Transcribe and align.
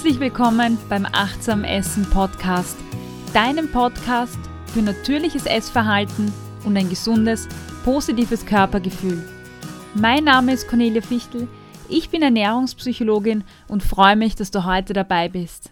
Herzlich 0.00 0.20
willkommen 0.20 0.78
beim 0.88 1.04
Achtsam 1.04 1.62
Essen 1.62 2.08
Podcast, 2.08 2.78
deinem 3.34 3.70
Podcast 3.70 4.38
für 4.72 4.80
natürliches 4.80 5.44
Essverhalten 5.44 6.32
und 6.64 6.74
ein 6.78 6.88
gesundes, 6.88 7.46
positives 7.84 8.46
Körpergefühl. 8.46 9.22
Mein 9.94 10.24
Name 10.24 10.54
ist 10.54 10.68
Cornelia 10.68 11.02
Fichtel, 11.02 11.48
ich 11.90 12.08
bin 12.08 12.22
Ernährungspsychologin 12.22 13.44
und 13.68 13.82
freue 13.82 14.16
mich, 14.16 14.34
dass 14.34 14.50
du 14.50 14.64
heute 14.64 14.94
dabei 14.94 15.28
bist. 15.28 15.68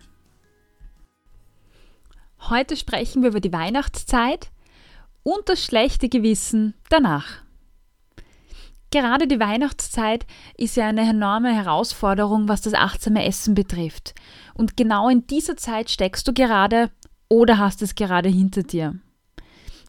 Heute 2.51 2.77
sprechen 2.77 3.23
wir 3.23 3.31
über 3.31 3.41
die 3.41 3.55
Weihnachtszeit 3.55 4.51
und 5.23 5.49
das 5.49 5.65
schlechte 5.65 6.11
Gewissen 6.11 6.75
danach. 6.91 7.48
Gerade 8.91 9.27
die 9.27 9.39
Weihnachtszeit 9.39 10.27
ist 10.57 10.77
ja 10.77 10.87
eine 10.87 11.03
enorme 11.03 11.55
Herausforderung, 11.55 12.49
was 12.49 12.63
das 12.63 12.73
achtsame 12.73 13.25
Essen 13.25 13.55
betrifft. 13.55 14.15
Und 14.55 14.77
genau 14.77 15.09
in 15.09 15.27
dieser 15.27 15.57
Zeit 15.57 15.91
steckst 15.91 16.27
du 16.27 16.33
gerade 16.33 16.91
oder 17.29 17.59
hast 17.59 17.83
es 17.83 17.95
gerade 17.95 18.31
hinter 18.31 18.63
dir. 18.63 18.99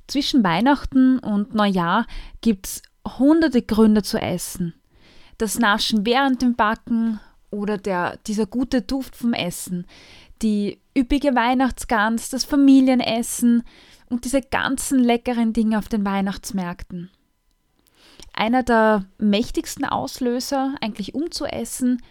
Zwischen 0.07 0.43
Weihnachten 0.43 1.19
und 1.19 1.53
Neujahr 1.53 2.07
gibt 2.41 2.67
es 2.67 2.81
hunderte 3.17 3.61
Gründe 3.61 4.03
zu 4.03 4.19
essen. 4.19 4.73
Das 5.37 5.57
Naschen 5.57 6.05
während 6.05 6.41
dem 6.41 6.55
Backen 6.55 7.21
oder 7.51 7.77
der, 7.77 8.17
dieser 8.27 8.45
gute 8.45 8.81
Duft 8.81 9.15
vom 9.15 9.33
Essen, 9.33 9.85
die 10.41 10.81
üppige 10.97 11.35
Weihnachtsgans, 11.35 12.29
das 12.29 12.43
Familienessen 12.43 13.63
und 14.09 14.25
diese 14.25 14.41
ganzen 14.41 14.99
leckeren 14.99 15.53
Dinge 15.53 15.77
auf 15.77 15.87
den 15.87 16.05
Weihnachtsmärkten. 16.05 17.09
Einer 18.33 18.63
der 18.63 19.05
mächtigsten 19.17 19.85
Auslöser, 19.85 20.75
eigentlich 20.81 21.13
umzuessen, 21.13 22.01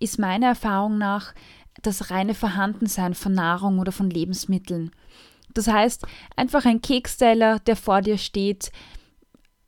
ist 0.00 0.18
meiner 0.18 0.48
Erfahrung 0.48 0.98
nach 0.98 1.34
das 1.82 2.10
reine 2.10 2.34
Vorhandensein 2.34 3.14
von 3.14 3.32
Nahrung 3.32 3.78
oder 3.78 3.92
von 3.92 4.10
Lebensmitteln. 4.10 4.90
Das 5.52 5.68
heißt, 5.68 6.06
einfach 6.36 6.64
ein 6.64 6.82
Keksteller, 6.82 7.60
der 7.60 7.76
vor 7.76 8.00
dir 8.00 8.18
steht, 8.18 8.72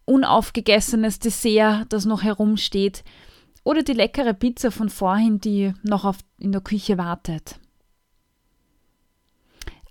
unaufgegessenes 0.05 1.19
Dessert, 1.19 1.93
das 1.93 2.05
noch 2.05 2.23
herumsteht, 2.23 3.05
oder 3.65 3.83
die 3.83 3.93
leckere 3.93 4.33
Pizza 4.33 4.71
von 4.71 4.89
vorhin, 4.89 5.41
die 5.41 5.75
noch 5.83 6.05
auf, 6.05 6.19
in 6.39 6.53
der 6.53 6.61
Küche 6.61 6.99
wartet. 6.99 7.59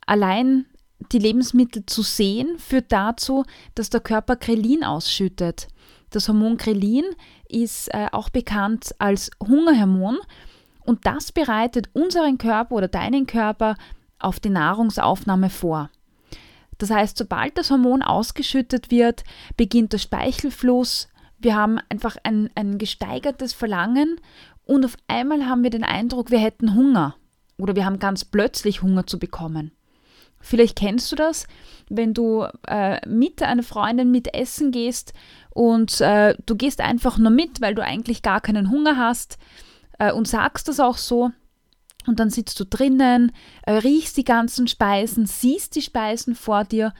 Allein 0.06 0.66
die 1.12 1.20
Lebensmittel 1.20 1.86
zu 1.86 2.02
sehen 2.02 2.58
führt 2.58 2.92
dazu, 2.92 3.44
dass 3.76 3.90
der 3.90 4.00
Körper 4.00 4.38
Krelin 4.38 4.84
ausschüttet. 4.84 5.68
Das 6.16 6.30
Hormon 6.30 6.56
Grelin 6.56 7.04
ist 7.50 7.94
äh, 7.94 8.08
auch 8.14 8.30
bekannt 8.30 8.96
als 9.00 9.32
Hungerhormon 9.46 10.18
und 10.86 11.06
das 11.06 11.34
bereitet 11.34 11.90
unseren 11.92 12.38
Körper 12.38 12.76
oder 12.76 12.88
deinen 12.88 13.28
Körper 13.28 13.76
auf 14.18 14.40
die 14.40 14.50
Nahrungsaufnahme 14.50 15.50
vor. 15.50 15.90
Das 16.78 16.90
heißt, 16.90 17.18
sobald 17.18 17.58
das 17.58 17.70
Hormon 17.70 18.02
ausgeschüttet 18.02 18.92
wird, 18.92 19.26
beginnt 19.58 19.92
der 19.92 19.98
Speichelfluss. 19.98 21.10
Wir 21.38 21.58
haben 21.58 21.80
einfach 21.90 22.16
ein, 22.24 22.50
ein 22.56 22.78
gesteigertes 22.78 23.52
Verlangen 23.52 24.22
und 24.64 24.86
auf 24.86 24.96
einmal 25.10 25.48
haben 25.48 25.64
wir 25.64 25.70
den 25.70 25.84
Eindruck, 25.84 26.32
wir 26.32 26.40
hätten 26.40 26.76
Hunger 26.76 27.18
oder 27.58 27.76
wir 27.76 27.86
haben 27.86 28.00
ganz 28.00 28.24
plötzlich 28.24 28.82
Hunger 28.82 29.06
zu 29.06 29.20
bekommen. 29.20 29.74
Vielleicht 30.46 30.78
kennst 30.78 31.12
du 31.12 31.16
das, 31.16 31.48
wenn 31.90 32.14
du 32.14 32.46
äh, 32.68 33.00
mit 33.10 33.42
einer 33.42 33.64
Freundin 33.64 34.12
mit 34.12 34.32
essen 34.36 34.72
gehst 34.72 35.14
und 35.50 36.02
äh, 36.02 36.36
du 36.46 36.56
gehst 36.56 36.82
einfach 36.82 37.18
nur 37.18 37.32
mit, 37.32 37.62
weil 37.62 37.74
du 37.74 37.84
eigentlich 37.84 38.22
gar 38.22 38.42
keinen 38.42 38.70
Hunger 38.70 38.96
hast 38.96 39.40
äh, 39.98 40.12
und 40.12 40.28
sagst 40.28 40.68
das 40.68 40.80
auch 40.80 40.98
so. 40.98 41.32
Und 42.06 42.20
dann 42.20 42.30
sitzt 42.30 42.60
du 42.60 42.66
drinnen, 42.66 43.32
äh, 43.64 43.74
riechst 43.74 44.18
die 44.18 44.24
ganzen 44.24 44.68
Speisen, 44.68 45.26
siehst 45.26 45.76
die 45.76 45.82
Speisen 45.82 46.36
vor 46.36 46.64
dir 46.64 46.94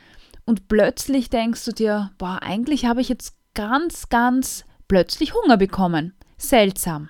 und 0.46 0.68
plötzlich 0.68 1.30
denkst 1.30 1.66
du 1.66 1.72
dir, 1.72 2.12
boah, 2.18 2.40
eigentlich 2.42 2.86
habe 2.86 3.02
ich 3.02 3.10
jetzt 3.10 3.36
ganz, 3.54 4.10
ganz 4.10 4.66
plötzlich 4.88 5.36
Hunger 5.36 5.58
bekommen. 5.58 6.16
Seltsam. 6.38 7.10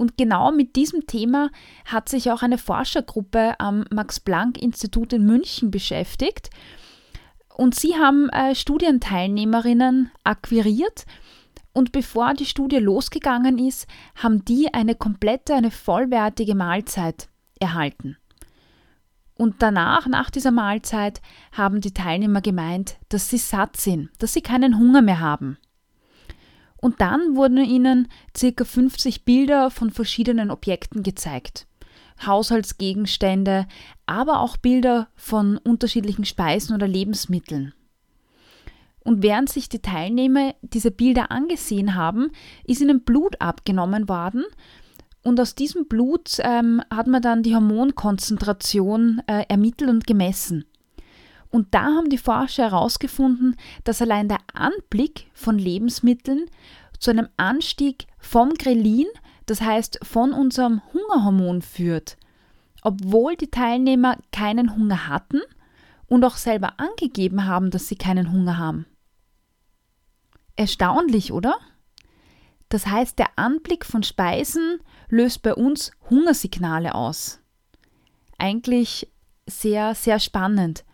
Und 0.00 0.16
genau 0.16 0.50
mit 0.50 0.76
diesem 0.76 1.06
Thema 1.06 1.50
hat 1.84 2.08
sich 2.08 2.30
auch 2.30 2.42
eine 2.42 2.56
Forschergruppe 2.56 3.60
am 3.60 3.84
Max 3.90 4.18
Planck 4.18 4.56
Institut 4.56 5.12
in 5.12 5.26
München 5.26 5.70
beschäftigt 5.70 6.48
und 7.54 7.74
sie 7.74 7.96
haben 7.96 8.30
äh, 8.30 8.54
Studienteilnehmerinnen 8.54 10.10
akquiriert 10.24 11.04
und 11.74 11.92
bevor 11.92 12.32
die 12.32 12.46
Studie 12.46 12.78
losgegangen 12.78 13.58
ist, 13.58 13.86
haben 14.14 14.42
die 14.46 14.72
eine 14.72 14.94
komplette, 14.94 15.54
eine 15.54 15.70
vollwertige 15.70 16.54
Mahlzeit 16.54 17.28
erhalten. 17.58 18.16
Und 19.34 19.56
danach, 19.58 20.06
nach 20.06 20.30
dieser 20.30 20.50
Mahlzeit, 20.50 21.20
haben 21.52 21.82
die 21.82 21.92
Teilnehmer 21.92 22.40
gemeint, 22.40 22.96
dass 23.10 23.28
sie 23.28 23.36
satt 23.36 23.76
sind, 23.76 24.08
dass 24.18 24.32
sie 24.32 24.40
keinen 24.40 24.78
Hunger 24.78 25.02
mehr 25.02 25.20
haben. 25.20 25.58
Und 26.80 27.00
dann 27.00 27.36
wurden 27.36 27.58
ihnen 27.58 28.08
ca. 28.32 28.64
50 28.64 29.24
Bilder 29.24 29.70
von 29.70 29.90
verschiedenen 29.90 30.50
Objekten 30.50 31.02
gezeigt. 31.02 31.66
Haushaltsgegenstände, 32.24 33.66
aber 34.06 34.40
auch 34.40 34.56
Bilder 34.56 35.08
von 35.14 35.58
unterschiedlichen 35.58 36.24
Speisen 36.24 36.74
oder 36.74 36.88
Lebensmitteln. 36.88 37.74
Und 39.02 39.22
während 39.22 39.48
sich 39.48 39.68
die 39.68 39.80
Teilnehmer 39.80 40.54
diese 40.62 40.90
Bilder 40.90 41.30
angesehen 41.30 41.94
haben, 41.94 42.30
ist 42.64 42.80
ihnen 42.80 43.02
Blut 43.02 43.40
abgenommen 43.40 44.08
worden. 44.08 44.44
Und 45.22 45.40
aus 45.40 45.54
diesem 45.54 45.86
Blut 45.86 46.38
ähm, 46.40 46.82
hat 46.90 47.06
man 47.06 47.22
dann 47.22 47.42
die 47.42 47.54
Hormonkonzentration 47.54 49.22
äh, 49.26 49.44
ermittelt 49.48 49.90
und 49.90 50.06
gemessen. 50.06 50.64
Und 51.50 51.74
da 51.74 51.82
haben 51.82 52.10
die 52.10 52.18
Forscher 52.18 52.70
herausgefunden, 52.70 53.56
dass 53.84 54.00
allein 54.00 54.28
der 54.28 54.38
Anblick 54.54 55.26
von 55.34 55.58
Lebensmitteln 55.58 56.46
zu 56.98 57.10
einem 57.10 57.28
Anstieg 57.36 58.06
vom 58.18 58.54
Grelin, 58.54 59.06
das 59.46 59.60
heißt 59.60 59.98
von 60.02 60.32
unserem 60.32 60.80
Hungerhormon 60.92 61.62
führt, 61.62 62.16
obwohl 62.82 63.36
die 63.36 63.50
Teilnehmer 63.50 64.16
keinen 64.32 64.76
Hunger 64.76 65.08
hatten 65.08 65.40
und 66.06 66.24
auch 66.24 66.36
selber 66.36 66.78
angegeben 66.78 67.46
haben, 67.46 67.70
dass 67.70 67.88
sie 67.88 67.96
keinen 67.96 68.30
Hunger 68.32 68.58
haben. 68.58 68.86
Erstaunlich, 70.56 71.32
oder? 71.32 71.58
Das 72.68 72.86
heißt, 72.86 73.18
der 73.18 73.30
Anblick 73.36 73.84
von 73.84 74.02
Speisen 74.02 74.80
löst 75.08 75.42
bei 75.42 75.54
uns 75.54 75.90
Hungersignale 76.08 76.94
aus. 76.94 77.40
Eigentlich 78.38 79.10
sehr, 79.46 79.94
sehr 79.94 80.20
spannend. 80.20 80.84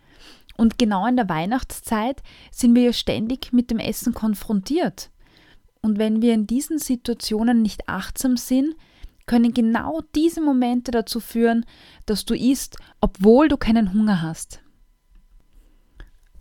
Und 0.57 0.77
genau 0.77 1.05
in 1.05 1.15
der 1.15 1.29
Weihnachtszeit 1.29 2.23
sind 2.51 2.75
wir 2.75 2.83
ja 2.83 2.93
ständig 2.93 3.53
mit 3.53 3.71
dem 3.71 3.79
Essen 3.79 4.13
konfrontiert. 4.13 5.11
Und 5.81 5.99
wenn 5.99 6.21
wir 6.21 6.33
in 6.33 6.47
diesen 6.47 6.79
Situationen 6.79 7.61
nicht 7.61 7.87
achtsam 7.87 8.35
sind, 8.35 8.75
können 9.27 9.53
genau 9.53 10.01
diese 10.15 10.41
Momente 10.41 10.91
dazu 10.91 11.19
führen, 11.19 11.65
dass 12.05 12.25
du 12.25 12.33
isst, 12.33 12.77
obwohl 13.01 13.47
du 13.49 13.57
keinen 13.57 13.93
Hunger 13.93 14.21
hast. 14.21 14.61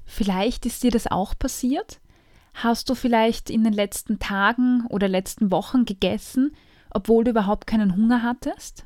Vielleicht 0.05 0.65
ist 0.65 0.83
dir 0.83 0.91
das 0.91 1.09
auch 1.09 1.35
passiert? 1.39 2.01
Hast 2.55 2.89
du 2.89 2.95
vielleicht 2.95 3.51
in 3.51 3.65
den 3.65 3.73
letzten 3.73 4.19
Tagen 4.19 4.87
oder 4.89 5.09
letzten 5.09 5.51
Wochen 5.51 5.85
gegessen, 5.85 6.57
obwohl 6.91 7.25
du 7.25 7.33
überhaupt 7.33 7.67
keinen 7.67 7.95
Hunger 7.97 8.23
hattest? 8.23 8.85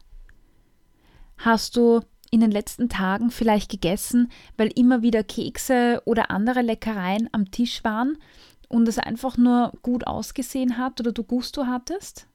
Hast 1.36 1.76
du 1.76 2.00
in 2.30 2.40
den 2.40 2.50
letzten 2.50 2.88
Tagen 2.88 3.30
vielleicht 3.30 3.70
gegessen, 3.70 4.30
weil 4.56 4.68
immer 4.68 5.02
wieder 5.02 5.24
Kekse 5.24 6.02
oder 6.04 6.30
andere 6.30 6.62
Leckereien 6.62 7.28
am 7.32 7.50
Tisch 7.50 7.82
waren 7.84 8.18
und 8.68 8.86
es 8.88 8.98
einfach 8.98 9.36
nur 9.36 9.72
gut 9.82 10.06
ausgesehen 10.06 10.78
hat 10.78 11.00
oder 11.00 11.12
du 11.12 11.24
Gusto 11.24 11.66
hattest? 11.66 12.26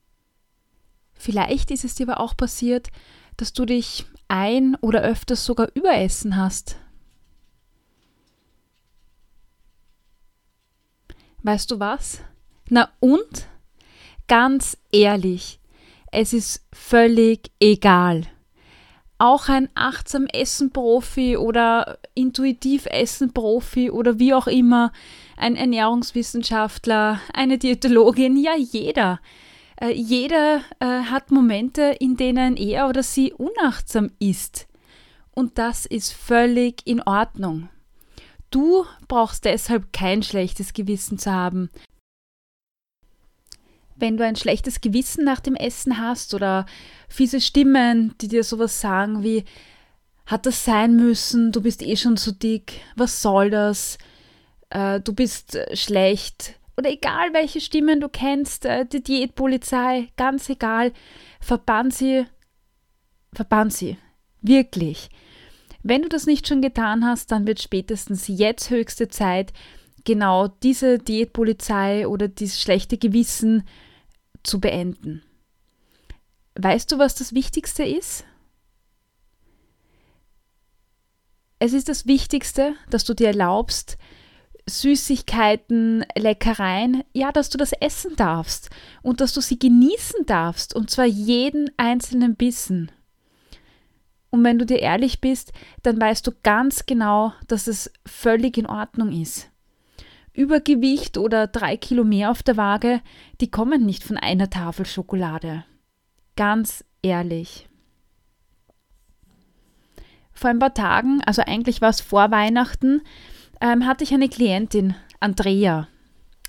Vielleicht 1.13 1.71
ist 1.71 1.85
es 1.85 1.95
dir 1.95 2.09
aber 2.09 2.19
auch 2.19 2.35
passiert, 2.35 2.89
dass 3.37 3.53
du 3.53 3.65
dich 3.65 4.05
ein 4.27 4.75
oder 4.81 5.01
öfters 5.01 5.45
sogar 5.45 5.69
überessen 5.73 6.35
hast. 6.35 6.77
Weißt 11.43 11.71
du 11.71 11.79
was? 11.79 12.21
Na 12.69 12.89
und? 12.99 13.47
Ganz 14.27 14.77
ehrlich, 14.91 15.59
es 16.11 16.33
ist 16.33 16.65
völlig 16.73 17.51
egal. 17.59 18.23
Auch 19.17 19.47
ein 19.47 19.69
achtsam 19.75 20.25
Essen-Profi 20.25 21.37
oder 21.37 21.99
intuitiv 22.15 22.85
Essen-Profi 22.85 23.89
oder 23.89 24.19
wie 24.19 24.33
auch 24.33 24.47
immer, 24.47 24.91
ein 25.37 25.55
Ernährungswissenschaftler, 25.55 27.21
eine 27.33 27.57
Diätologin, 27.57 28.35
ja 28.35 28.55
jeder. 28.57 29.19
Äh, 29.79 29.91
jeder 29.91 30.61
äh, 30.79 30.85
hat 30.85 31.31
Momente, 31.31 31.95
in 31.99 32.17
denen 32.17 32.57
er 32.57 32.89
oder 32.89 33.03
sie 33.03 33.33
unachtsam 33.33 34.11
ist. 34.19 34.67
Und 35.33 35.57
das 35.57 35.85
ist 35.85 36.13
völlig 36.13 36.81
in 36.85 37.01
Ordnung. 37.01 37.69
Du 38.51 38.85
brauchst 39.07 39.45
deshalb 39.45 39.91
kein 39.91 40.23
schlechtes 40.23 40.73
Gewissen 40.73 41.17
zu 41.17 41.31
haben. 41.31 41.69
Wenn 43.95 44.17
du 44.17 44.25
ein 44.25 44.35
schlechtes 44.35 44.81
Gewissen 44.81 45.23
nach 45.23 45.39
dem 45.39 45.55
Essen 45.55 45.99
hast 45.99 46.33
oder 46.33 46.65
fiese 47.07 47.41
Stimmen, 47.41 48.13
die 48.21 48.27
dir 48.27 48.43
sowas 48.43 48.81
sagen 48.81 49.23
wie, 49.23 49.45
hat 50.25 50.45
das 50.45 50.65
sein 50.65 50.95
müssen, 50.95 51.51
du 51.51 51.61
bist 51.61 51.81
eh 51.81 51.95
schon 51.95 52.17
zu 52.17 52.31
dick, 52.31 52.81
was 52.95 53.21
soll 53.21 53.49
das, 53.49 53.97
äh, 54.69 54.99
du 54.99 55.13
bist 55.13 55.57
schlecht. 55.73 56.55
Oder 56.77 56.89
egal 56.89 57.33
welche 57.33 57.61
Stimmen 57.61 58.01
du 58.01 58.09
kennst, 58.09 58.65
äh, 58.65 58.85
die 58.85 59.03
Diätpolizei, 59.03 60.09
ganz 60.17 60.49
egal, 60.49 60.91
verbann 61.39 61.91
sie, 61.91 62.25
verbann 63.33 63.69
sie, 63.69 63.97
wirklich. 64.41 65.09
Wenn 65.83 66.01
du 66.01 66.09
das 66.09 66.25
nicht 66.25 66.47
schon 66.47 66.61
getan 66.61 67.05
hast, 67.05 67.31
dann 67.31 67.45
wird 67.45 67.61
spätestens 67.61 68.27
jetzt 68.27 68.71
höchste 68.71 69.07
Zeit, 69.07 69.53
genau 70.05 70.47
diese 70.47 70.99
Diätpolizei 70.99 72.07
oder 72.07 72.27
dieses 72.27 72.61
schlechte 72.61 72.97
Gewissen 72.97 73.63
zu 74.43 74.59
beenden. 74.61 75.23
Weißt 76.57 76.91
du, 76.91 76.99
was 76.99 77.15
das 77.15 77.33
Wichtigste 77.33 77.83
ist? 77.83 78.23
Es 81.59 81.73
ist 81.73 81.89
das 81.89 82.05
Wichtigste, 82.05 82.75
dass 82.89 83.03
du 83.03 83.13
dir 83.13 83.27
erlaubst, 83.27 83.97
Süßigkeiten, 84.67 86.05
Leckereien, 86.15 87.03
ja, 87.13 87.31
dass 87.31 87.49
du 87.49 87.57
das 87.57 87.71
essen 87.71 88.15
darfst 88.15 88.69
und 89.03 89.21
dass 89.21 89.33
du 89.33 89.41
sie 89.41 89.59
genießen 89.59 90.25
darfst 90.25 90.75
und 90.75 90.89
zwar 90.89 91.05
jeden 91.05 91.69
einzelnen 91.77 92.35
Bissen. 92.35 92.91
Und 94.31 94.43
wenn 94.43 94.59
du 94.59 94.65
dir 94.65 94.79
ehrlich 94.79 95.21
bist, 95.21 95.53
dann 95.83 96.01
weißt 96.01 96.25
du 96.27 96.31
ganz 96.43 96.85
genau, 96.85 97.33
dass 97.47 97.67
es 97.67 97.91
völlig 98.05 98.57
in 98.57 98.65
Ordnung 98.65 99.11
ist. 99.11 99.49
Übergewicht 100.35 101.17
oder 101.17 101.47
drei 101.47 101.77
Kilo 101.77 102.03
mehr 102.03 102.31
auf 102.31 102.43
der 102.43 102.57
Waage, 102.57 103.01
die 103.41 103.49
kommen 103.49 103.85
nicht 103.85 104.03
von 104.03 104.17
einer 104.17 104.49
Tafel 104.49 104.85
Schokolade. 104.85 105.63
Ganz 106.35 106.83
ehrlich. 107.01 107.69
Vor 110.33 110.49
ein 110.49 110.59
paar 110.59 110.73
Tagen, 110.73 111.21
also 111.25 111.41
eigentlich 111.41 111.81
war 111.81 111.89
es 111.89 112.01
vor 112.01 112.29
Weihnachten, 112.31 113.01
ähm, 113.61 113.85
hatte 113.85 114.03
ich 114.03 114.13
eine 114.13 114.27
Klientin, 114.27 114.95
Andrea. 115.21 115.87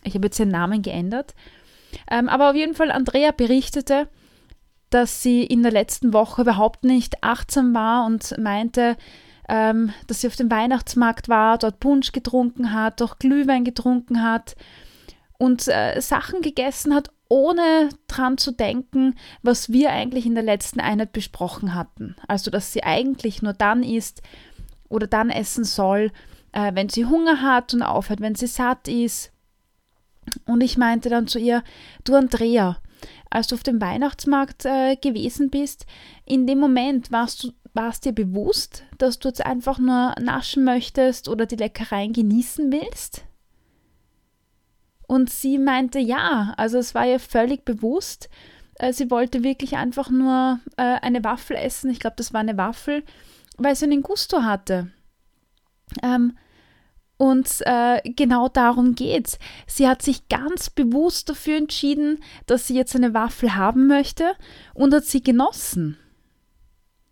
Ich 0.02 0.14
habe 0.14 0.26
jetzt 0.26 0.40
ihren 0.40 0.50
Namen 0.50 0.82
geändert. 0.82 1.34
Ähm, 2.10 2.28
aber 2.28 2.50
auf 2.50 2.56
jeden 2.56 2.74
Fall, 2.74 2.90
Andrea 2.90 3.30
berichtete, 3.30 4.08
dass 4.90 5.22
sie 5.22 5.44
in 5.44 5.62
der 5.62 5.72
letzten 5.72 6.12
Woche 6.12 6.42
überhaupt 6.42 6.84
nicht 6.84 7.22
achtsam 7.22 7.74
war 7.74 8.06
und 8.06 8.36
meinte, 8.38 8.96
ähm, 9.48 9.92
dass 10.06 10.20
sie 10.20 10.26
auf 10.26 10.36
dem 10.36 10.50
Weihnachtsmarkt 10.50 11.28
war, 11.28 11.58
dort 11.58 11.80
Punsch 11.80 12.12
getrunken 12.12 12.72
hat, 12.72 13.00
auch 13.02 13.18
Glühwein 13.18 13.64
getrunken 13.64 14.22
hat 14.22 14.56
und 15.38 15.68
äh, 15.68 16.00
Sachen 16.00 16.40
gegessen 16.42 16.94
hat, 16.94 17.10
ohne 17.28 17.88
dran 18.06 18.38
zu 18.38 18.52
denken, 18.52 19.16
was 19.42 19.70
wir 19.72 19.90
eigentlich 19.90 20.26
in 20.26 20.34
der 20.34 20.44
letzten 20.44 20.80
Einheit 20.80 21.12
besprochen 21.12 21.74
hatten. 21.74 22.16
Also, 22.28 22.50
dass 22.50 22.72
sie 22.72 22.84
eigentlich 22.84 23.42
nur 23.42 23.52
dann 23.52 23.82
isst 23.82 24.22
oder 24.88 25.06
dann 25.06 25.30
essen 25.30 25.64
soll, 25.64 26.12
äh, 26.52 26.72
wenn 26.74 26.88
sie 26.88 27.04
Hunger 27.04 27.42
hat 27.42 27.74
und 27.74 27.82
aufhört, 27.82 28.20
wenn 28.20 28.34
sie 28.34 28.46
satt 28.46 28.88
ist. 28.88 29.32
Und 30.44 30.60
ich 30.60 30.76
meinte 30.76 31.08
dann 31.08 31.26
zu 31.28 31.38
ihr, 31.38 31.62
du 32.04 32.14
Andrea, 32.14 32.78
als 33.30 33.48
du 33.48 33.54
auf 33.54 33.62
dem 33.62 33.80
Weihnachtsmarkt 33.80 34.64
äh, 34.64 34.96
gewesen 34.96 35.50
bist, 35.50 35.86
in 36.24 36.46
dem 36.46 36.58
Moment 36.58 37.12
warst 37.12 37.44
du 37.44 37.52
warst 37.76 38.04
dir 38.04 38.12
bewusst, 38.12 38.84
dass 38.98 39.18
du 39.18 39.28
jetzt 39.28 39.44
einfach 39.44 39.78
nur 39.78 40.14
naschen 40.20 40.64
möchtest 40.64 41.28
oder 41.28 41.46
die 41.46 41.56
Leckereien 41.56 42.12
genießen 42.12 42.72
willst? 42.72 43.24
Und 45.06 45.30
sie 45.30 45.58
meinte 45.58 45.98
ja, 45.98 46.54
also 46.56 46.78
es 46.78 46.94
war 46.94 47.06
ihr 47.06 47.20
völlig 47.20 47.64
bewusst. 47.64 48.28
Äh, 48.74 48.92
sie 48.92 49.10
wollte 49.10 49.44
wirklich 49.44 49.76
einfach 49.76 50.10
nur 50.10 50.60
äh, 50.76 50.82
eine 51.00 51.22
Waffel 51.22 51.56
essen. 51.56 51.90
Ich 51.90 52.00
glaube, 52.00 52.16
das 52.16 52.32
war 52.32 52.40
eine 52.40 52.56
Waffel, 52.56 53.04
weil 53.56 53.76
sie 53.76 53.84
einen 53.84 54.02
Gusto 54.02 54.42
hatte. 54.42 54.90
Ähm, 56.02 56.36
und 57.18 57.48
äh, 57.60 58.02
genau 58.04 58.48
darum 58.48 58.94
geht's. 58.94 59.38
Sie 59.66 59.88
hat 59.88 60.02
sich 60.02 60.28
ganz 60.28 60.68
bewusst 60.68 61.30
dafür 61.30 61.56
entschieden, 61.56 62.18
dass 62.46 62.66
sie 62.66 62.74
jetzt 62.74 62.94
eine 62.94 63.14
Waffel 63.14 63.54
haben 63.54 63.86
möchte 63.86 64.34
und 64.74 64.92
hat 64.92 65.04
sie 65.04 65.22
genossen. 65.22 65.98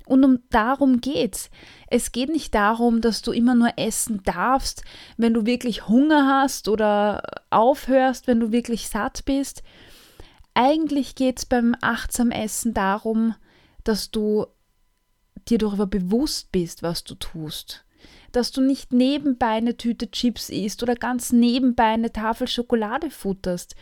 Und 0.07 0.25
um 0.25 0.41
darum 0.51 1.01
geht's. 1.01 1.51
Es 1.89 2.13
geht 2.13 2.29
nicht 2.29 2.55
darum, 2.55 3.01
dass 3.01 3.23
du 3.23 3.33
immer 3.33 3.55
nur 3.55 3.73
essen 3.77 4.23
darfst, 4.25 4.85
wenn 5.17 5.33
du 5.33 5.47
wirklich 5.47 5.89
Hunger 5.89 6.27
hast 6.27 6.69
oder 6.69 7.23
aufhörst, 7.51 8.27
wenn 8.27 8.41
du 8.41 8.53
wirklich 8.53 8.89
satt 8.89 9.25
bist. 9.25 9.63
Eigentlich 10.53 11.15
geht's 11.15 11.47
beim 11.47 11.75
achtsam 11.81 12.31
Essen 12.31 12.75
darum, 12.75 13.35
dass 13.83 14.11
du 14.11 14.47
dir 15.49 15.59
darüber 15.59 15.87
bewusst 15.87 16.53
bist, 16.53 16.83
was 16.83 17.05
du 17.05 17.15
tust 17.15 17.85
dass 18.35 18.51
du 18.51 18.61
nicht 18.61 18.93
nebenbei 18.93 19.47
eine 19.53 19.77
Tüte 19.77 20.11
Chips 20.11 20.51
isst 20.51 20.83
oder 20.83 20.95
ganz 20.95 21.33
nebenbei 21.33 21.85
eine 21.85 22.13
Tafel 22.13 22.49
Schokolade 22.49 23.11
futterst, 23.11 23.77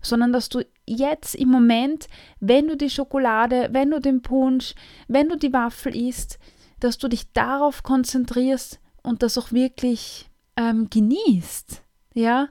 sondern 0.00 0.32
dass 0.32 0.48
du 0.48 0.64
jetzt 0.88 1.34
im 1.34 1.48
Moment, 1.48 2.08
wenn 2.40 2.68
du 2.68 2.76
die 2.76 2.90
Schokolade, 2.90 3.68
wenn 3.72 3.90
du 3.90 4.00
den 4.00 4.22
Punsch, 4.22 4.74
wenn 5.06 5.28
du 5.28 5.36
die 5.36 5.52
Waffel 5.52 5.94
isst, 5.94 6.38
dass 6.80 6.98
du 6.98 7.08
dich 7.08 7.32
darauf 7.32 7.82
konzentrierst 7.82 8.80
und 9.02 9.22
das 9.22 9.38
auch 9.38 9.52
wirklich 9.52 10.30
ähm, 10.56 10.88
genießt, 10.90 11.82
ja. 12.14 12.48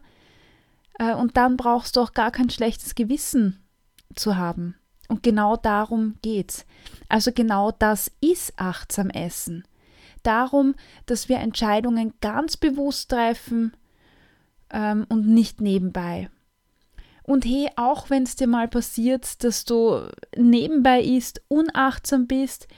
Äh, 0.99 1.13
und 1.15 1.37
dann 1.37 1.57
brauchst 1.57 1.95
du 1.95 2.01
auch 2.01 2.13
gar 2.13 2.31
kein 2.31 2.49
schlechtes 2.49 2.95
Gewissen 2.95 3.63
zu 4.15 4.35
haben. 4.35 4.75
Und 5.07 5.23
genau 5.23 5.55
darum 5.55 6.15
geht's. 6.21 6.65
Also 7.07 7.31
genau 7.31 7.71
das 7.71 8.11
ist 8.19 8.53
achtsam 8.57 9.09
Essen 9.09 9.63
darum, 10.27 10.75
dass 11.05 11.29
wir 11.29 11.37
Entscheidungen 11.39 12.13
ganz 12.19 12.57
bewusst 12.57 13.09
treffen 13.09 13.75
ähm, 14.69 15.05
und 15.09 15.27
nicht 15.27 15.61
nebenbei. 15.61 16.29
Und 17.27 17.43
hey, 17.43 17.69
auch 17.75 18.09
wenn 18.09 18.23
es 18.23 18.37
dir 18.37 18.47
mal 18.47 18.69
passiert, 18.69 19.43
dass 19.43 19.65
du 19.65 20.07
nebenbei 20.37 21.01
isst, 21.01 21.41
unachtsam 21.49 22.25
bist 22.25 22.69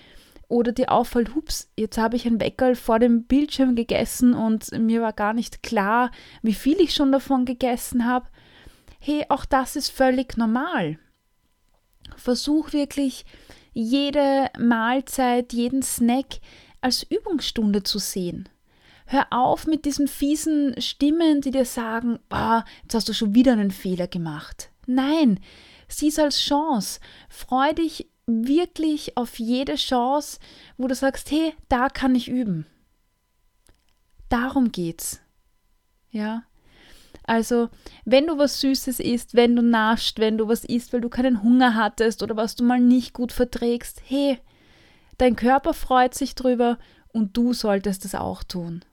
oder 0.47 0.71
dir 0.71 0.91
auffällt, 0.91 1.35
hups, 1.35 1.69
jetzt 1.77 1.99
habe 1.99 2.15
ich 2.15 2.25
ein 2.25 2.41
Weckerl 2.41 2.73
vor 2.75 2.97
dem 2.97 3.25
Bildschirm 3.25 3.75
gegessen 3.75 4.33
und 4.33 4.71
mir 4.71 5.03
war 5.03 5.13
gar 5.13 5.33
nicht 5.33 5.61
klar, 5.61 6.09
wie 6.41 6.55
viel 6.55 6.81
ich 6.81 6.95
schon 6.95 7.11
davon 7.11 7.45
gegessen 7.45 8.07
habe. 8.07 8.25
Hey, 8.99 9.23
auch 9.29 9.45
das 9.45 9.75
ist 9.75 9.91
völlig 9.91 10.35
normal. 10.35 10.97
Versuch 12.15 12.73
wirklich 12.73 13.25
jede 13.73 14.49
Mahlzeit, 14.57 15.53
jeden 15.53 15.83
Snack 15.83 16.39
als 16.81 17.03
Übungsstunde 17.03 17.83
zu 17.83 17.99
sehen. 17.99 18.49
Hör 19.11 19.27
auf 19.31 19.65
mit 19.65 19.85
diesen 19.85 20.07
fiesen 20.07 20.79
Stimmen, 20.79 21.41
die 21.41 21.51
dir 21.51 21.65
sagen, 21.65 22.19
oh, 22.29 22.61
jetzt 22.83 22.93
hast 22.93 23.09
du 23.09 23.13
schon 23.13 23.33
wieder 23.33 23.53
einen 23.53 23.71
Fehler 23.71 24.07
gemacht. 24.07 24.69
Nein, 24.85 25.39
sieh 25.87 26.09
es 26.09 26.19
als 26.19 26.39
Chance. 26.39 26.99
Freu 27.27 27.73
dich 27.73 28.07
wirklich 28.27 29.17
auf 29.17 29.39
jede 29.39 29.75
Chance, 29.75 30.39
wo 30.77 30.87
du 30.87 30.93
sagst, 30.93 31.31
hey, 31.31 31.53
da 31.69 31.89
kann 31.89 32.13
ich 32.13 32.27
üben. 32.27 32.67
Darum 34.29 34.71
geht's. 34.71 35.21
Ja. 36.11 36.43
Also, 37.23 37.69
wenn 38.05 38.27
du 38.27 38.37
was 38.37 38.61
Süßes 38.61 38.99
isst, 38.99 39.33
wenn 39.33 39.55
du 39.55 39.63
nascht, 39.63 40.19
wenn 40.19 40.37
du 40.37 40.47
was 40.47 40.63
isst, 40.63 40.93
weil 40.93 41.01
du 41.01 41.09
keinen 41.09 41.41
Hunger 41.41 41.73
hattest 41.73 42.21
oder 42.21 42.35
was 42.35 42.55
du 42.55 42.63
mal 42.63 42.79
nicht 42.79 43.13
gut 43.13 43.31
verträgst, 43.31 44.01
hey, 44.05 44.39
Dein 45.19 45.35
Körper 45.35 45.73
freut 45.73 46.15
sich 46.15 46.33
drüber 46.33 46.77
und 47.11 47.35
du 47.35 47.51
solltest 47.53 48.05
es 48.05 48.15
auch 48.15 48.41
tun. 48.41 48.85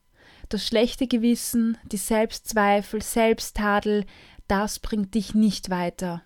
Das 0.49 0.65
schlechte 0.65 1.07
Gewissen, 1.07 1.76
die 1.85 1.97
Selbstzweifel, 1.97 3.03
Selbsttadel, 3.03 4.05
das 4.49 4.79
bringt 4.79 5.15
dich 5.15 5.35
nicht 5.35 5.71
weiter. 5.71 6.23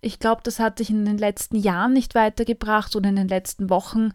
Ich 0.00 0.18
glaube, 0.18 0.40
das 0.42 0.58
hat 0.58 0.78
dich 0.78 0.90
in 0.90 1.04
den 1.04 1.18
letzten 1.18 1.56
Jahren 1.56 1.92
nicht 1.92 2.14
weitergebracht 2.14 2.96
oder 2.96 3.08
in 3.08 3.16
den 3.16 3.28
letzten 3.28 3.70
Wochen 3.70 4.12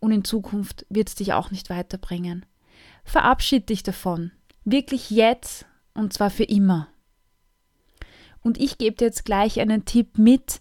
und 0.00 0.12
in 0.12 0.24
Zukunft 0.24 0.86
wird 0.88 1.08
es 1.08 1.14
dich 1.14 1.32
auch 1.32 1.50
nicht 1.50 1.70
weiterbringen. 1.70 2.44
Verabschied 3.04 3.68
dich 3.68 3.82
davon. 3.82 4.32
Wirklich 4.64 5.10
jetzt 5.10 5.66
und 5.94 6.12
zwar 6.12 6.30
für 6.30 6.44
immer. 6.44 6.88
Und 8.42 8.58
ich 8.58 8.78
gebe 8.78 8.96
dir 8.96 9.06
jetzt 9.06 9.24
gleich 9.24 9.58
einen 9.58 9.86
Tipp 9.86 10.18
mit, 10.18 10.60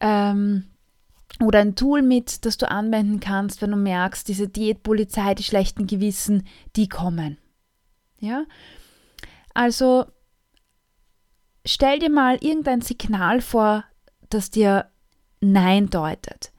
ähm, 0.00 0.66
oder 1.40 1.60
ein 1.60 1.74
Tool 1.74 2.02
mit, 2.02 2.44
das 2.46 2.56
du 2.56 2.70
anwenden 2.70 3.20
kannst, 3.20 3.60
wenn 3.62 3.70
du 3.70 3.76
merkst, 3.76 4.26
diese 4.28 4.48
Diätpolizei, 4.48 5.34
die 5.34 5.42
schlechten 5.42 5.86
Gewissen, 5.86 6.46
die 6.76 6.88
kommen. 6.88 7.38
Ja? 8.18 8.44
Also 9.54 10.06
stell 11.64 11.98
dir 11.98 12.10
mal 12.10 12.38
irgendein 12.40 12.80
Signal 12.80 13.40
vor, 13.40 13.84
das 14.30 14.50
dir 14.50 14.90
Nein 15.40 15.88
deutet. 15.90 16.52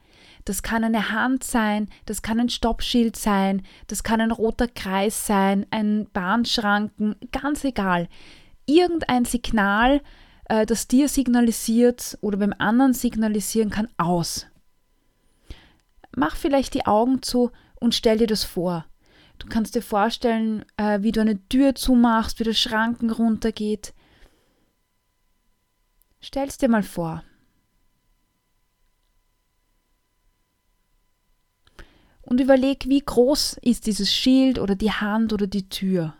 Das 0.44 0.62
kann 0.62 0.82
eine 0.82 1.10
Hand 1.10 1.44
sein, 1.44 1.90
das 2.06 2.22
kann 2.22 2.40
ein 2.40 2.48
Stoppschild 2.48 3.16
sein, 3.16 3.62
das 3.86 4.02
kann 4.02 4.20
ein 4.20 4.30
roter 4.30 4.66
Kreis 4.66 5.26
sein, 5.26 5.66
ein 5.70 6.08
Bahnschranken, 6.12 7.16
ganz 7.32 7.64
egal. 7.64 8.08
Irgendein 8.64 9.26
Signal, 9.26 10.00
äh, 10.46 10.64
das 10.64 10.88
dir 10.88 11.08
signalisiert 11.08 12.16
oder 12.22 12.38
beim 12.38 12.54
anderen 12.56 12.94
signalisieren 12.94 13.68
kann, 13.68 13.88
aus. 13.98 14.46
Mach 16.16 16.36
vielleicht 16.36 16.74
die 16.74 16.86
Augen 16.86 17.22
zu 17.22 17.50
und 17.76 17.94
stell 17.94 18.18
dir 18.18 18.26
das 18.26 18.44
vor. 18.44 18.86
Du 19.38 19.46
kannst 19.46 19.74
dir 19.74 19.82
vorstellen, 19.82 20.64
äh, 20.76 21.02
wie 21.02 21.12
du 21.12 21.20
eine 21.20 21.46
Tür 21.48 21.74
zumachst, 21.74 22.40
wie 22.40 22.44
der 22.44 22.54
Schranken 22.54 23.10
runtergeht. 23.10 23.94
Stell 26.20 26.48
es 26.48 26.58
dir 26.58 26.68
mal 26.68 26.82
vor. 26.82 27.22
Und 32.22 32.40
überleg, 32.40 32.88
wie 32.88 33.00
groß 33.00 33.58
ist 33.62 33.86
dieses 33.86 34.12
Schild 34.12 34.58
oder 34.58 34.74
die 34.74 34.92
Hand 34.92 35.32
oder 35.32 35.46
die 35.46 35.68
Tür. 35.68 36.14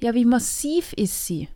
Ja, 0.00 0.14
wie 0.14 0.24
massiv 0.24 0.92
ist 0.94 1.26
sie? 1.26 1.48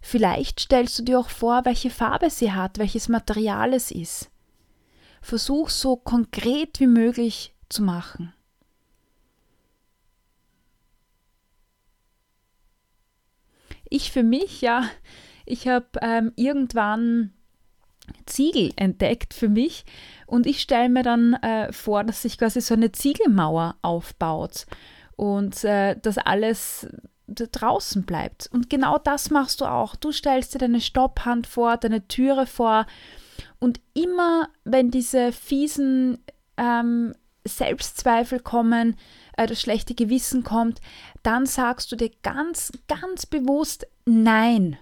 Vielleicht 0.00 0.60
stellst 0.60 0.98
du 0.98 1.02
dir 1.04 1.20
auch 1.20 1.28
vor, 1.28 1.64
welche 1.64 1.90
Farbe 1.90 2.30
sie 2.30 2.52
hat, 2.52 2.78
welches 2.78 3.08
Material 3.08 3.74
es 3.74 3.90
ist. 3.90 4.30
Versuch 5.20 5.68
so 5.68 5.96
konkret 5.96 6.80
wie 6.80 6.86
möglich 6.86 7.54
zu 7.68 7.82
machen. 7.82 8.32
Ich 13.90 14.12
für 14.12 14.22
mich, 14.22 14.60
ja, 14.60 14.88
ich 15.46 15.66
habe 15.66 15.86
ähm, 16.02 16.32
irgendwann 16.36 17.32
Ziegel 18.26 18.72
entdeckt 18.76 19.34
für 19.34 19.48
mich 19.48 19.84
und 20.26 20.46
ich 20.46 20.60
stelle 20.60 20.88
mir 20.88 21.02
dann 21.02 21.34
äh, 21.34 21.72
vor, 21.72 22.04
dass 22.04 22.22
sich 22.22 22.38
quasi 22.38 22.60
so 22.60 22.74
eine 22.74 22.92
Ziegelmauer 22.92 23.76
aufbaut 23.82 24.66
und 25.16 25.64
äh, 25.64 25.96
das 26.00 26.18
alles 26.18 26.86
draußen 27.26 28.04
bleibt. 28.04 28.48
Und 28.52 28.70
genau 28.70 28.98
das 28.98 29.30
machst 29.30 29.60
du 29.60 29.66
auch. 29.66 29.96
Du 29.96 30.12
stellst 30.12 30.54
dir 30.54 30.58
deine 30.58 30.80
Stopphand 30.80 31.46
vor, 31.46 31.76
deine 31.76 32.06
Türe 32.08 32.46
vor 32.46 32.86
und 33.60 33.80
immer, 33.94 34.48
wenn 34.64 34.90
diese 34.90 35.32
fiesen 35.32 36.18
ähm, 36.56 37.14
Selbstzweifel 37.44 38.40
kommen, 38.40 38.96
äh, 39.36 39.46
das 39.46 39.60
schlechte 39.60 39.94
Gewissen 39.94 40.44
kommt, 40.44 40.80
dann 41.22 41.46
sagst 41.46 41.90
du 41.90 41.96
dir 41.96 42.10
ganz, 42.22 42.72
ganz 42.86 43.26
bewusst 43.26 43.86
Nein. 44.04 44.78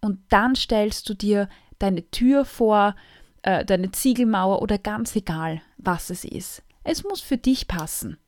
Und 0.00 0.20
dann 0.28 0.54
stellst 0.54 1.08
du 1.08 1.14
dir 1.14 1.48
deine 1.78 2.10
Tür 2.10 2.44
vor, 2.44 2.94
äh, 3.42 3.64
deine 3.64 3.90
Ziegelmauer 3.90 4.62
oder 4.62 4.78
ganz 4.78 5.16
egal, 5.16 5.62
was 5.78 6.10
es 6.10 6.24
ist. 6.24 6.62
Es 6.84 7.02
muss 7.02 7.20
für 7.20 7.36
dich 7.36 7.66
passen. 7.66 8.18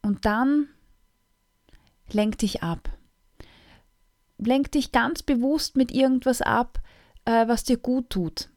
Und 0.00 0.24
dann 0.24 0.68
lenk 2.10 2.38
dich 2.38 2.62
ab. 2.62 2.93
Lenk 4.44 4.72
dich 4.72 4.92
ganz 4.92 5.22
bewusst 5.22 5.76
mit 5.76 5.92
irgendwas 5.92 6.42
ab, 6.42 6.80
äh, 7.24 7.46
was 7.48 7.64
dir 7.64 7.76
gut 7.76 8.10
tut. 8.10 8.48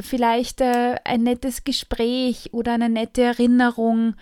Vielleicht 0.00 0.60
äh, 0.60 0.96
ein 1.04 1.22
nettes 1.22 1.64
Gespräch 1.64 2.50
oder 2.52 2.74
eine 2.74 2.88
nette 2.88 3.22
Erinnerung, 3.22 4.14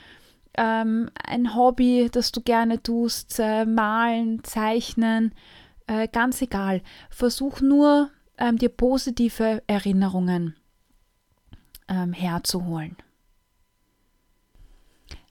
ähm, 0.56 1.10
ein 1.22 1.54
Hobby, 1.54 2.08
das 2.10 2.32
du 2.32 2.40
gerne 2.40 2.82
tust, 2.82 3.38
äh, 3.38 3.66
malen, 3.66 4.42
zeichnen, 4.44 5.34
äh, 5.86 6.08
ganz 6.08 6.40
egal. 6.40 6.82
Versuch 7.10 7.60
nur, 7.60 8.10
ähm, 8.38 8.58
dir 8.58 8.70
positive 8.70 9.62
Erinnerungen 9.66 10.56
ähm, 11.88 12.12
herzuholen. 12.12 12.96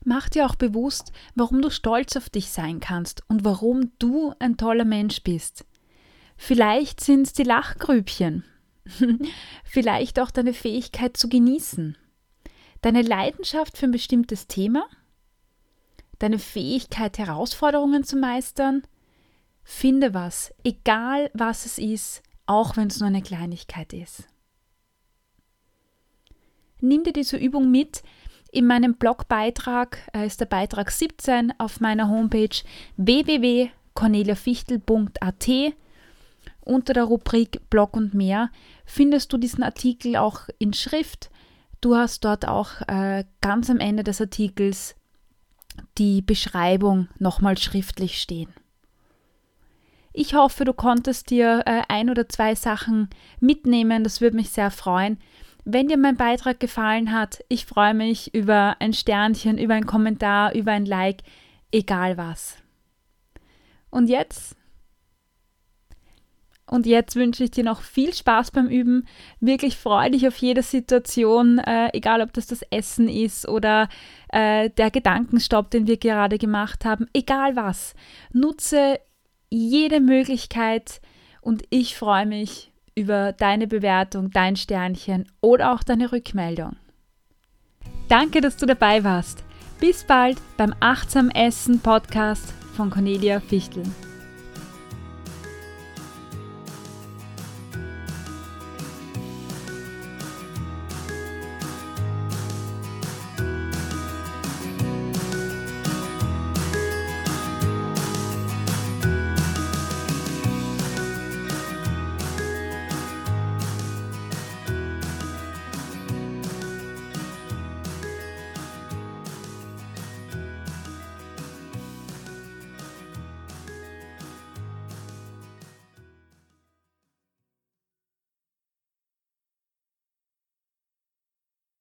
Mach 0.08 0.30
dir 0.30 0.46
auch 0.46 0.56
bewusst, 0.56 1.12
warum 1.34 1.64
du 1.64 1.72
stolz 1.72 2.16
auf 2.16 2.30
dich 2.30 2.52
sein 2.52 2.80
kannst 2.80 3.24
und 3.28 3.44
warum 3.44 3.92
du 3.98 4.34
ein 4.38 4.56
toller 4.56 4.86
Mensch 4.86 5.24
bist. 5.24 5.66
Vielleicht 6.38 7.02
sind 7.02 7.26
es 7.26 7.34
die 7.34 7.44
Lachgrübchen, 7.44 8.44
vielleicht 9.64 10.20
auch 10.20 10.30
deine 10.30 10.54
Fähigkeit 10.54 11.18
zu 11.18 11.28
genießen, 11.28 11.98
deine 12.82 13.02
Leidenschaft 13.02 13.80
für 13.80 13.88
ein 13.88 13.92
bestimmtes 13.92 14.46
Thema, 14.46 14.86
deine 16.20 16.38
Fähigkeit, 16.38 17.18
Herausforderungen 17.18 18.04
zu 18.04 18.16
meistern. 18.16 18.84
Finde 19.64 20.14
was, 20.14 20.54
egal 20.64 21.32
was 21.34 21.66
es 21.66 21.80
ist, 21.80 22.22
auch 22.46 22.78
wenn 22.78 22.90
es 22.90 23.00
nur 23.00 23.08
eine 23.08 23.24
Kleinigkeit 23.24 23.92
ist. 23.92 24.28
Nimm 26.80 27.04
dir 27.04 27.14
diese 27.14 27.38
Übung 27.38 27.72
mit, 27.72 28.04
in 28.56 28.66
meinem 28.68 28.96
Blogbeitrag 28.96 29.98
äh, 30.14 30.26
ist 30.26 30.40
der 30.40 30.46
Beitrag 30.46 30.90
17 30.90 31.54
auf 31.58 31.82
meiner 31.82 32.10
Homepage 32.10 32.56
www.corneliafichtel.at. 32.96 35.50
Unter 36.62 36.94
der 36.94 37.04
Rubrik 37.04 37.70
Blog 37.70 37.98
und 37.98 38.14
mehr 38.14 38.50
findest 38.86 39.34
du 39.34 39.38
diesen 39.38 39.62
Artikel 39.62 40.16
auch 40.16 40.44
in 40.58 40.72
Schrift. 40.74 41.30
Du 41.82 41.96
hast 41.96 42.24
dort 42.24 42.48
auch 42.48 42.80
äh, 42.88 43.26
ganz 43.42 43.70
am 43.70 43.80
Ende 43.80 44.06
des 44.06 44.22
Artikels 44.22 44.96
die 45.98 46.22
Beschreibung 46.22 47.10
nochmal 47.20 47.58
schriftlich 47.58 48.22
stehen. 48.22 48.54
Ich 50.14 50.34
hoffe, 50.34 50.64
du 50.64 50.72
konntest 50.72 51.30
dir 51.30 51.64
äh, 51.66 51.82
ein 51.90 52.10
oder 52.10 52.30
zwei 52.30 52.56
Sachen 52.56 53.10
mitnehmen. 53.42 54.06
Das 54.06 54.22
würde 54.22 54.38
mich 54.38 54.50
sehr 54.50 54.72
freuen. 54.72 55.20
Wenn 55.68 55.88
dir 55.88 55.98
mein 55.98 56.16
Beitrag 56.16 56.60
gefallen 56.60 57.12
hat, 57.12 57.44
ich 57.50 57.66
freue 57.66 57.96
mich 57.96 58.36
über 58.36 58.76
ein 58.80 58.94
Sternchen, 58.94 59.58
über 59.58 59.74
einen 59.74 59.88
Kommentar, 59.88 60.54
über 60.54 60.72
ein 60.72 60.86
Like, 60.86 61.24
egal 61.72 62.18
was. 62.18 62.58
Und 63.90 64.08
jetzt? 64.08 64.56
Und 66.68 66.86
jetzt 66.86 67.16
wünsche 67.16 67.44
ich 67.44 67.52
dir 67.52 67.64
noch 67.64 67.82
viel 67.82 68.14
Spaß 68.14 68.52
beim 68.52 68.68
Üben. 68.68 69.08
Wirklich 69.40 69.76
freue 69.76 70.12
dich 70.12 70.28
auf 70.28 70.38
jede 70.38 70.62
Situation, 70.62 71.58
äh, 71.58 71.90
egal 71.94 72.22
ob 72.22 72.32
das 72.34 72.46
das 72.46 72.62
Essen 72.70 73.10
ist 73.10 73.48
oder 73.48 73.90
äh, 74.30 74.70
der 74.70 74.92
Gedankenstopp, 74.92 75.72
den 75.72 75.88
wir 75.88 75.98
gerade 75.98 76.38
gemacht 76.38 76.86
haben. 76.86 77.08
Egal 77.14 77.56
was. 77.56 77.96
Nutze 78.32 79.00
jede 79.50 80.00
Möglichkeit 80.00 81.02
und 81.42 81.64
ich 81.72 81.96
freue 81.96 82.28
mich 82.28 82.72
über 82.96 83.34
deine 83.34 83.68
Bewertung, 83.68 84.32
dein 84.32 84.56
Sternchen 84.56 85.30
oder 85.42 85.74
auch 85.74 85.84
deine 85.84 86.12
Rückmeldung. 86.12 86.78
Danke, 88.08 88.42
dass 88.42 88.58
du 88.58 88.66
dabei 88.66 89.04
warst. 89.04 89.44
Bis 89.80 90.04
bald 90.06 90.38
beim 90.58 90.74
Achtsam 90.80 91.30
Essen 91.30 91.80
Podcast 91.80 92.54
von 92.76 92.90
Cornelia 92.90 93.40
Fichtel. 93.40 93.84